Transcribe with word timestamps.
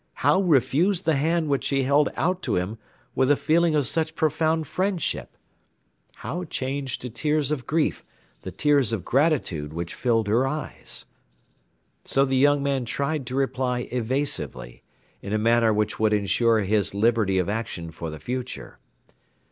How 0.25 0.41
refuse 0.41 1.03
the 1.03 1.13
hand 1.15 1.47
which 1.47 1.63
she 1.63 1.83
held 1.83 2.09
out 2.15 2.41
to 2.41 2.55
him 2.55 2.79
with 3.13 3.29
a 3.29 3.35
feeling 3.35 3.75
of 3.75 3.85
such 3.85 4.15
profound 4.15 4.65
friendship? 4.65 5.37
How 6.15 6.43
change 6.45 6.97
to 7.01 7.09
tears 7.11 7.51
of 7.51 7.67
grief 7.67 8.03
the 8.41 8.51
tears 8.51 8.91
of 8.93 9.05
gratitude 9.05 9.73
which 9.73 9.93
filled 9.93 10.27
her 10.27 10.47
eyes? 10.47 11.05
So 12.03 12.25
the 12.25 12.35
young 12.35 12.63
man 12.63 12.85
tried 12.85 13.27
to 13.27 13.35
reply 13.35 13.81
evasively, 13.91 14.81
in 15.21 15.33
a 15.33 15.37
manner 15.37 15.71
which 15.71 15.99
would 15.99 16.13
ensure 16.13 16.61
his 16.61 16.95
liberty 16.95 17.37
of 17.37 17.47
action 17.47 17.91
for 17.91 18.09
the 18.09 18.17
future. 18.19 18.79